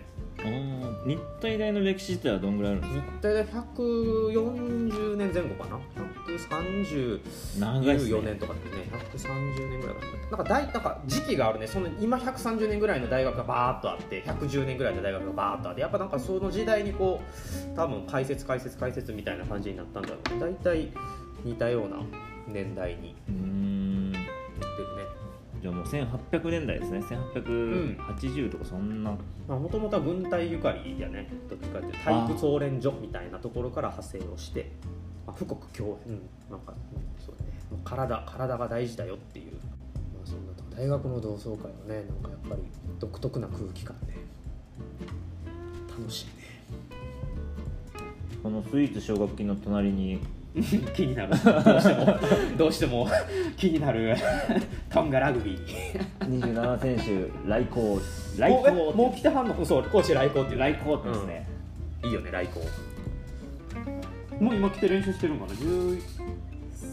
[1.07, 5.79] 日体大の歴史自体はどんぐらいあるんです日体大140年前後かな
[6.27, 7.21] ？130
[7.61, 8.89] 長いっすね14年とかってね。
[9.13, 11.67] 130年ぐらいかななんか大なんか時期があるね。
[11.67, 20.41] その今130年ぐらいの大学がバーッとあって110年ぐらいの大学がバーッとあってやっぱなんかその時代にこう多分解説解説解説みたいな感じになったんだろうね。
[20.41, 20.91] 大体
[21.45, 21.97] 似たような
[22.49, 23.15] 年代に。
[23.29, 24.13] うーん。
[24.13, 24.27] なって
[24.83, 25.03] るね。
[25.61, 26.99] じゃあもう1800年代ですね。
[27.01, 29.11] 1880とかそんな、
[29.49, 31.29] もともとは軍隊ゆかりやね。
[31.49, 34.71] どっちかっていうと体育操練所みたいなところから派生をして
[35.27, 37.51] まあ、富国強兵、うん、なんか、うんそうだね。
[37.71, 39.61] もう体体が大事だよっていう、ま
[40.25, 42.63] あ、そんな大学の同窓会はねなんかやっぱり
[42.99, 44.15] 独特な空気感で
[45.89, 46.27] 楽しい
[48.43, 50.21] このスイーツ奨学金の隣にね
[50.95, 51.31] 気になる。
[51.31, 51.37] ど
[51.77, 52.19] うしても。
[52.59, 53.09] どうしても。
[53.57, 54.17] 気になる。
[54.91, 55.61] トンガラグビー。
[56.21, 58.01] 27選手来校
[58.39, 59.65] 来もうえ校もう来てはんの？
[59.65, 60.59] そうコーチ来校っていう。
[60.59, 61.49] 来校ってですね、
[62.05, 62.61] いいよね来校
[64.41, 66.01] もう今来て練習してるんかな？10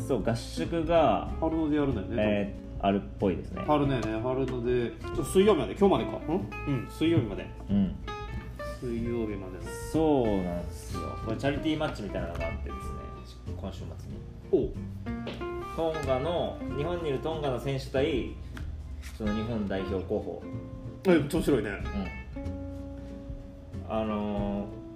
[0.08, 3.64] そう合宿が、春のでやるんだよね、えーあるっぽいですね。
[3.66, 4.92] 春ね春ので。
[5.02, 5.74] ちょっと水曜日まで？
[5.74, 6.20] 今日までか？
[6.30, 7.50] うん、うん、水曜日まで。
[7.72, 7.96] うん。
[8.80, 9.64] 水曜日までの。
[9.92, 11.02] そうなんですよ。
[11.26, 12.82] これチャリティーマッチみたいなのがあってですね
[13.60, 14.18] 今週末に。
[14.52, 14.74] おう。
[15.76, 18.34] トンガの日本にいるトンガの選手対
[19.18, 20.44] その日本代表候補。
[21.06, 21.70] え面白いね。
[23.88, 23.94] うん。
[23.94, 24.88] あのー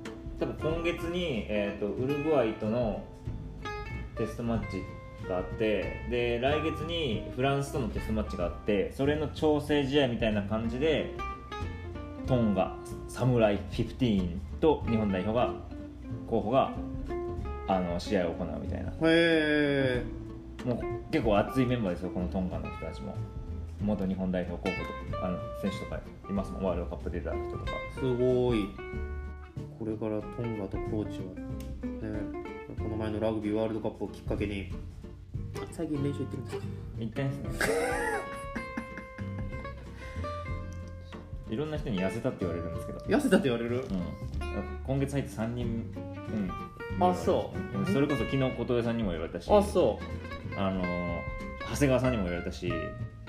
[0.41, 3.03] 多分今月に、えー、とウルグアイとの
[4.17, 4.81] テストマッチ
[5.29, 11.13] があってで来月にフランスとのテストマッチがあってそれの調整試合みたいな感じで
[12.25, 12.75] トンガ
[13.07, 15.53] サムライ15と日本代表が
[16.27, 16.71] 候補が
[17.75, 18.91] あの試合を行うみたいな。
[18.91, 20.03] へえ
[20.65, 20.79] もう
[21.11, 23.15] 結構熱いメンバーですよこのトンガの人たちも。
[23.81, 26.63] 元日本代表候補とかあの選手とかいますもん。
[26.63, 27.71] ワールドカップ出た人とか。
[27.95, 28.69] すごい。
[29.79, 31.25] これからトンガとコーチは、
[32.11, 32.19] ね、
[32.77, 34.71] この前のラグビーワールドカップをきっかけに。
[35.71, 36.63] 最近練習行ってるんですか？
[36.99, 37.75] 行ったんですね。
[41.49, 43.77] いろんな人に痩せたって言われるんですけど、痩せたって言われる？
[43.77, 43.85] うん、
[44.85, 46.49] 今月入って3人、うん、
[46.99, 47.79] あそう。
[47.79, 47.85] うん。
[47.85, 49.99] それこそ昨日小峠さんにも言われたしあそ
[50.57, 51.19] あのー
[51.71, 52.71] 長谷川さんにも言われたし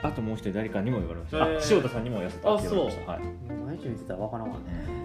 [0.02, 1.44] あともう一人誰かにも言われました、へー。
[1.58, 3.12] あ塩田さんにも痩せたって言われました。
[3.12, 3.22] はい。
[3.22, 3.24] う
[3.66, 5.02] 毎日見てたら分からんわね。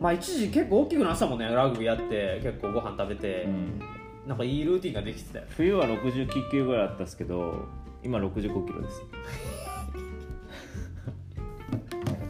[0.00, 3.80] まあ一時結構大きくなってたもんねラグビーやって結構ご飯食べて、うん、
[4.26, 7.68] なんかいいルーティンができてたよ冬は69キロぐらいあったんですけど
[8.02, 9.02] 今65キロです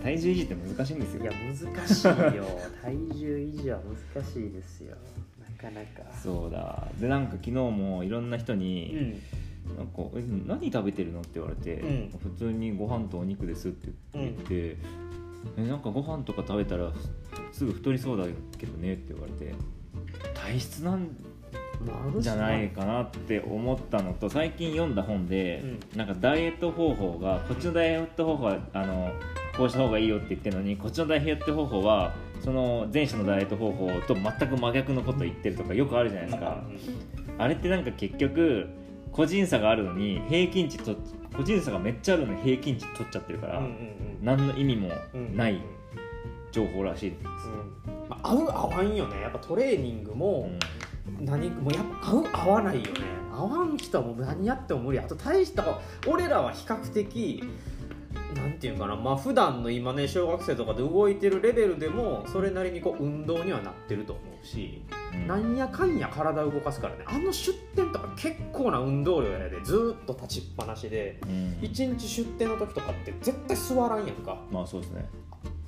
[0.02, 1.22] 体重維持って難しいんですよ。
[1.22, 2.44] いや難しいよ。
[2.82, 3.78] 体重維持は
[4.14, 4.96] 難しいですよ。
[5.40, 6.10] なかなか。
[6.16, 6.88] そうだ。
[7.00, 9.12] でなんか昨日もいろんな人うにん
[9.76, 14.76] 「なんかえ何食べてるの?」って言われて、うん普通にご飯とお肉です」って言って、
[15.56, 16.92] えなんかご飯とか食べたら
[17.52, 18.24] すぐ太りそうだ
[18.58, 19.54] けどねって言われて
[20.34, 21.08] 体質なん
[22.20, 25.64] じゃないかなって思ったのと最近読んだ本で、
[25.96, 29.12] なんかダイエット方法がこっちのダイエット方法はあの
[29.56, 36.62] こうした方がいいよって言ってるのにこっちのダイエット方法はその前者のダイエット方法と全く真逆のこと言ってるとかよくあるじゃないですか、
[37.38, 38.68] あれってなんか結局
[39.12, 40.96] 個人差があるのに平均値と
[41.36, 45.62] 個人差がめっちゃあるのに平均値取っちゃってるから、うんうん何の意味もうんない
[46.52, 48.08] 情報らしいです、うん。
[48.10, 49.22] まあ、合う合わんよね。
[49.22, 50.50] やっぱトレーニングも
[51.18, 53.00] 何もうやっぱ合う合わないよね。
[53.32, 54.98] 合わん人はもう何やっても無理。
[54.98, 57.50] あと大した俺らは比較的なん
[58.60, 65.26] ていうかなまあ普段の今ね小学生とかで動いてるレベルでもそれなりにこう運動にはなってると思うし、うん。
[65.26, 71.58] なんやかんや体を動かすからねあの出店とか結構な運動量やでずーっと立ちっぱなしでうん。
[71.62, 74.36] 一日出店の時とかって絶対座らんやんか。
[74.52, 75.08] まあそうですね。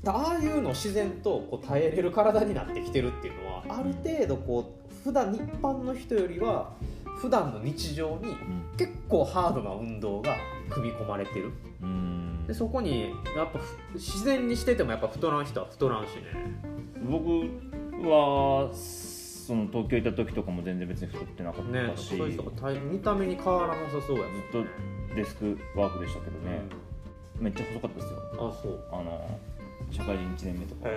[0.03, 6.73] だああいうのを自然とこう耐えれる体になってきてるっていうのはある程度こう普段一般の人よりは
[7.19, 8.77] 普段の日常にうん。
[8.77, 10.37] 結構ハードな運動が
[10.69, 11.53] 組み込まれてる。
[11.83, 16.23] うんでそこにやっぱふ自然にしててもやっぱ太らん人は太らんしね。
[17.09, 17.29] 僕
[18.09, 24.31] はその東京行った時とかも全然別に太ってなかっねたし、そういう人が体見た目に変わらなさそうやね。
[24.53, 24.69] ずっと
[25.15, 26.63] デスクワークでしたけどね、
[27.39, 28.19] めっちゃ細かったですよ。
[28.33, 28.85] うんあそう。
[28.93, 29.39] あの
[29.91, 30.89] 社会人1年目とか。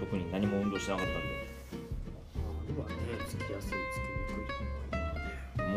[0.00, 1.22] 特に何も運動してなかったんで。
[2.34, 2.94] あるわね
[3.28, 3.78] つきやすいつきに
[4.36, 4.81] くい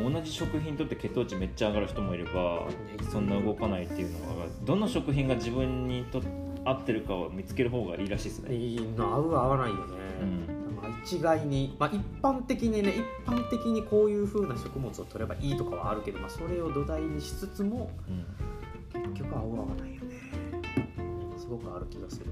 [0.02, 2.68] もう同じ食品とって血糖値めっちゃ上がる人もいれば
[3.12, 6.22] そんな動かないっていうのがどの食品が自分にと
[6.66, 9.82] 合ってるかを見つける方がいいらしいですね、いいの合う合わないよね、
[10.22, 10.76] うん。
[10.76, 12.94] まあ、一概に、まあ、一般的にね
[13.26, 18.26] 一般的にこういう風な食物を取ればいいとかはあるけど、まあ、それを土台にしつつもうん。
[19.02, 20.16] 結局合う合わないよね。
[21.38, 22.26] すごくある気がする。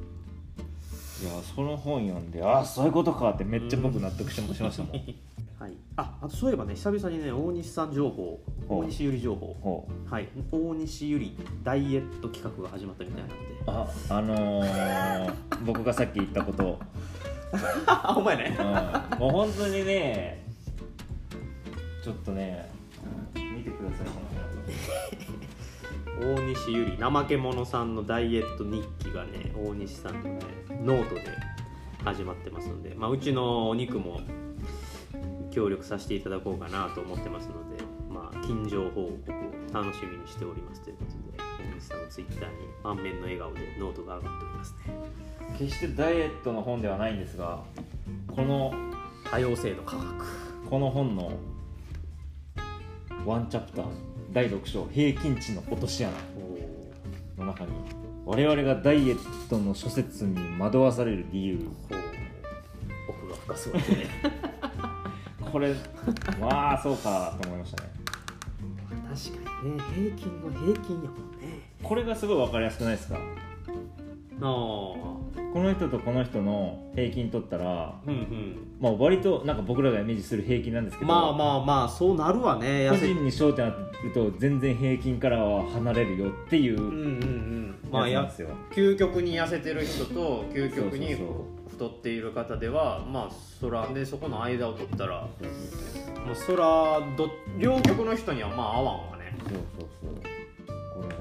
[1.22, 5.02] いやその本読んでああそういうことかってめっちゃ僕納得してしましたもん、
[5.64, 9.88] はい、ああとそういえばね久々にね大西さん情報大西ゆり情報。
[10.10, 10.28] はい。
[10.52, 13.36] 大西ゆりダイエット企画が始まったみたいなんで。
[13.66, 15.34] ああのー、
[15.66, 16.80] 僕がさっき言ったこと、
[17.86, 18.58] あお前ね。
[18.60, 20.46] うん、もう本当にね
[22.04, 22.70] ちょっとね
[23.34, 24.08] 見てください
[26.18, 30.40] この大西ゆり怠け者さんのダイエット日記がね大西さんのね
[30.84, 31.22] ノートで
[32.04, 34.20] 始まってますので、まあ、うちのお肉も
[35.54, 39.14] 協力させていただこうかなと思ってますので、まあ、近情報告を
[39.72, 44.94] 楽しみにしておりますということで大西さんのツイッターに満面の笑顔でノートが上がっておりますね。
[45.60, 47.62] 決してダイエットの本ではないんですが
[48.28, 48.74] この
[49.30, 50.26] 多様性の科学。
[50.70, 51.32] この本の
[53.26, 53.86] ワンチャプター
[54.32, 56.12] 第6章「平均値の落とし穴」
[57.38, 57.72] の中に
[58.26, 61.60] 我々がダイエットの諸説に惑わされる理由。
[63.08, 64.08] 奥が深そうですね
[65.54, 65.74] これ
[66.42, 67.90] まあそうかと思いましたね。
[69.14, 71.70] 確かにね平均の平均やもんね。
[71.82, 73.16] これがすごい分かりやすくないですか？
[73.16, 73.20] あ
[74.40, 74.42] あ。
[74.42, 78.58] この人とこの人の平均取ったら、うんうん。
[78.82, 82.90] まあ、割となんか僕らがイメージする平均なんですけどまあまあまあそうなるわね。
[82.90, 87.76] 個人に焦点当てると全然平均からは離れるよっていううんうんうん。
[87.92, 88.28] まあや
[88.72, 95.22] 究極に痩せてる人と究極にそうそう太っている方ではまあそらでそこの間を取ったら
[96.26, 99.36] もうそらど両極の人にはまあ合わんわね。
[99.40, 100.14] そうそうそう。
[100.96, 101.16] これが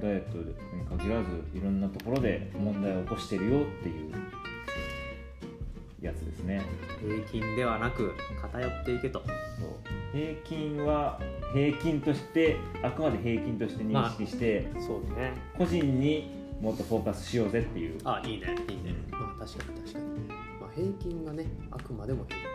[0.00, 0.54] ダイエットに
[0.98, 4.12] 限らずいろんなところで問題を起こしてるよっていう
[6.00, 6.62] やつですね。
[7.00, 9.20] 平均ではなく偏っていけと。
[9.20, 9.28] そう。
[10.12, 11.18] 平均は
[11.52, 15.32] 平均としてあくまで平均として認識して、そうね。
[15.58, 18.94] 個人にもっとフォーカスしようぜっていう、あいいねいいね。
[19.10, 20.04] まあ確かに確かに、
[20.58, 22.46] まあ、平均がねあくまでも平均。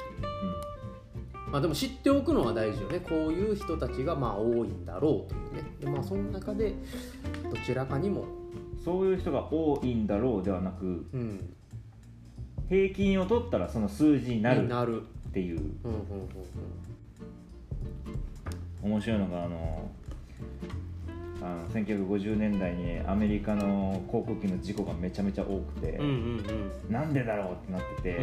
[1.52, 3.00] まあでも知っておくのは大事よね。
[3.02, 5.70] こういう人たちがまあ多いんだろうというね。
[5.80, 6.74] でまあその中で
[7.52, 8.26] どちらかにも。
[8.84, 11.54] そういう人が多いんだろうではなくうん。
[12.68, 15.60] 平均を取ったらその数字になるっていう。
[15.84, 16.00] うんうん
[18.84, 18.92] うん。
[18.92, 19.92] 面白いのがあの
[21.42, 26.12] あの1950年代にアメリカの航空機の事故がめちゃめちゃ多くて、うんうん
[26.88, 26.94] うん。
[26.94, 28.20] なんでだろうってなってて、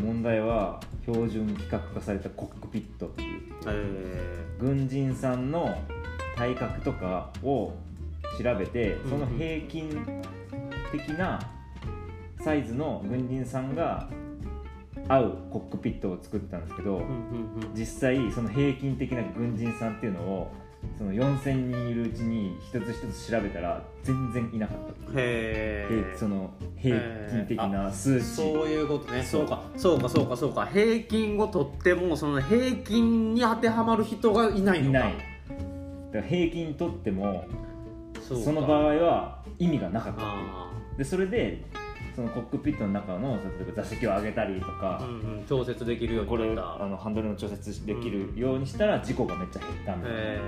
[0.00, 5.76] 問題は標準規格化されたコックピットっていうえ軍人さんの
[6.36, 7.72] 体格とかを
[8.40, 10.06] 調べてうんその平均
[10.92, 11.40] 的な
[12.40, 14.08] サイズの軍人さんが
[15.08, 17.74] 合うコックピットを作ってたんですけど、ーうんうんうん。
[17.74, 20.52] 実際その平均的な軍人さんっていうのを
[20.96, 24.78] その4000人いるうちに一つ一つ調べたら全然いなかっ
[25.12, 26.98] たへえ平その平
[27.30, 29.22] 均的な数値、そういうことね。
[29.22, 30.66] そそううかそうかそうかそうか。
[30.66, 34.98] 平均をとってもその平均に当てはまる人がいないのか。
[34.98, 35.14] いない。
[36.12, 37.44] だから平均取っても
[38.22, 41.64] その場合は意味がなかったあでそれで
[42.18, 46.84] そのコックピットの中の例えば座席を上げたりとあかう、んうん調節できるようこれになった。
[46.84, 50.40] あのハンドルの調節できるようにしたら事故がめっちゃ減ったんだよねえ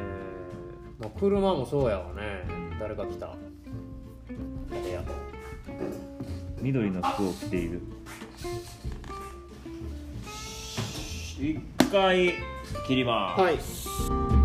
[0.98, 2.42] ー、まあ、車もそうやわね。
[2.80, 3.36] 誰が来た。
[4.68, 5.02] 誰や
[6.60, 7.82] 緑の服を着ている。
[11.38, 11.60] 一
[11.92, 12.34] 回
[12.88, 14.39] 切ります、はいはい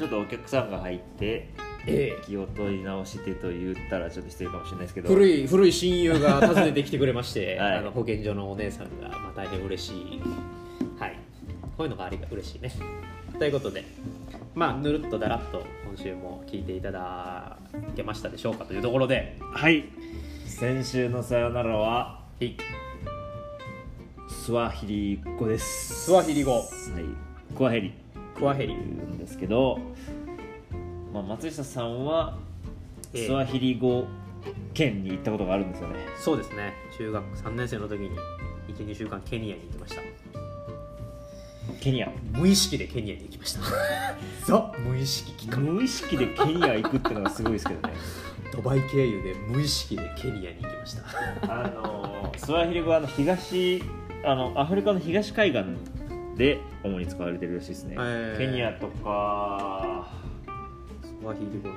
[0.00, 1.50] ちょっとお客さんが入って
[1.86, 5.10] え気を取り直してと言ったらちょっと失礼かもしれないですけど。
[5.10, 7.76] 古い古い親友が訪ねてきてくれまして、 はい。
[7.76, 10.22] あの保健所のお姉さんが、まあ、大変嬉しい。
[10.98, 11.18] はい。
[11.76, 12.72] こういうのがありが嬉しいね。
[13.38, 13.84] ということで
[14.54, 17.58] まあぬるっとだらっと今週も聞いていただ
[17.94, 19.36] けましたでしょうかというところで。
[19.52, 19.84] はい。
[20.46, 22.56] 先週のさよならははい。
[24.30, 26.06] スワヒリ語です。
[26.06, 27.54] スワヒリ語はい。
[27.54, 27.92] クワヘリ
[28.40, 29.78] クワヘリんですけど、
[31.12, 32.38] まあ、松下さんは
[33.12, 33.26] ええ。
[33.26, 34.06] スワヒリ語
[34.72, 36.72] 圏に行ったことがあるんですよね、そうですね。
[36.96, 38.10] 中学3年生の時に
[38.68, 40.02] 12週間ケニアに行きました。
[41.80, 42.10] ケニア。
[42.32, 43.60] 無意識でケニアに行きました。
[44.46, 45.60] ザ無意識期間。
[45.62, 47.94] 無意識でケニア行くってのがすごいですけどね。
[48.56, 51.02] ドバイ経由で無意識でケニアに行きました。
[51.62, 53.82] あのスワヒリ語はあの東
[54.24, 55.64] あのアフリカの東海岸
[56.40, 58.38] で主に使われてるらしいですね、えー。
[58.38, 60.08] ケニアとか。
[61.02, 61.76] スワヒリ語ね。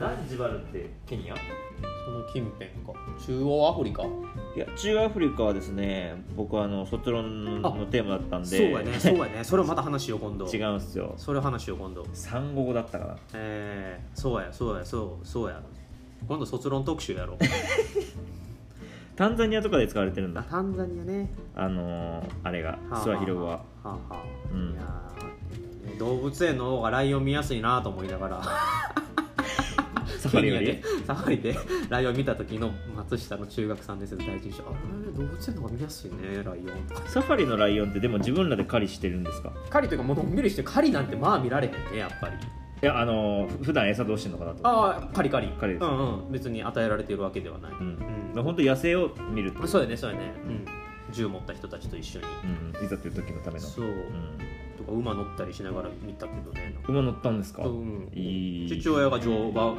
[0.00, 1.36] ザンジバルってケニア？
[1.36, 2.92] その近辺か。
[3.24, 4.02] 中央アフリカ？
[4.02, 4.08] い
[4.56, 8.48] や中アフリカはですね僕はあの卒論のテーマだったんで。
[8.48, 9.44] そうやねそうやね。
[9.44, 10.44] それをまた話しよう今度。
[10.52, 11.14] 違うんですよ。
[11.16, 12.04] それを話しよう今度。
[12.12, 13.16] 産後語だったかな。
[13.34, 15.62] えー、そうやそうやそうそうや。
[16.26, 17.36] 今度卒論特集やろう
[19.20, 20.40] タンザニアとかで使われてるんだ。
[20.40, 21.30] あタンザニアね。
[21.54, 24.72] あのー、あれがはあスワヒリ語ははあはあ、うん。
[24.72, 28.42] いやー動物園の方がライオン見やすいなと思いながら。
[30.18, 30.82] サファリで？
[31.06, 31.54] サファリで。
[31.90, 34.64] ライオン見た時の松下の中学3年生の第一印象。
[34.64, 34.72] あ
[35.04, 36.66] れ動物園の方が見やすいねライオン。
[37.06, 39.52] サファリのライオンってでも自分らで狩りしてるんですか？
[39.68, 42.36] 狩りというかもうのんびりして狩りなんてまあ見られへんねやっぱり
[42.82, 44.46] いやあのー、普段餌どうしてんのか。
[44.46, 45.88] なとああ狩り狩り狩りです。
[45.88, 46.32] うんうん。
[46.32, 48.32] 別に与えられているわけではない、うん。
[48.34, 48.42] うん。
[48.42, 50.64] 本当野生を見るってそうやねそうやね、うん、
[51.12, 52.24] 銃持った人たちと一緒に。
[52.78, 53.66] うん、いざという時のための。
[53.66, 54.38] そう、うん、
[54.78, 56.72] とか馬乗ったりしながら見たけどね。
[56.74, 58.10] なんか馬乗ったんですか、うん。
[58.14, 58.80] いい。
[58.80, 59.74] 父親が乗馬。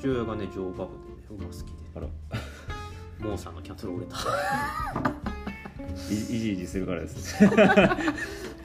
[0.00, 0.92] 父親がね乗馬部
[1.28, 1.72] でね馬好きで。
[1.96, 2.06] あら。
[3.20, 4.16] モーさんのキャンセル折れた。
[6.10, 7.50] いいじいじするからですね。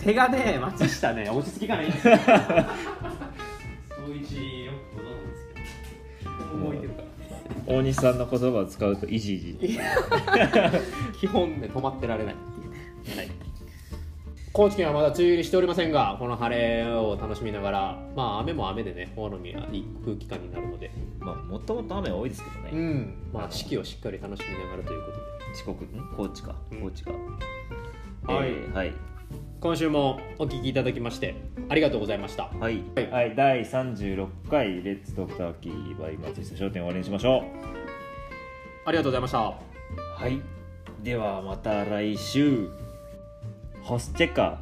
[0.04, 2.18] 手がね松下ね落ち着きがないんですよ
[7.78, 9.80] 大西さんの言葉を使うといじいじ
[11.20, 12.34] 基本ね止まってられない。
[12.34, 13.32] っていうね、はい、
[14.52, 20.92] 高知県はまだ梅雨入りしておりませんがこの晴れを楽しみながらまあ雨も雨でね大野にはいい空気感になるので。
[21.20, 23.16] まあもともと雨多いですけどね、ん。
[23.32, 25.24] まあ四季をしっかり楽しみながらということで。
[25.56, 26.16] 四国ん？
[26.18, 26.56] 高知か。
[26.72, 26.82] うん。
[26.82, 28.50] 高知か、はい。
[28.50, 28.94] えーはい
[29.64, 31.36] 今週もお聞きいただきまして
[31.70, 32.50] ありがとうございました。
[32.60, 37.46] はい、はいはい、第36回レッツトークターキーバイ松下商店終わりにしましょ
[38.86, 39.38] ありがとうございました。
[39.38, 39.54] う
[40.22, 40.42] はい。
[41.02, 42.68] ではまた来週。
[43.84, 44.60] ホスチェカ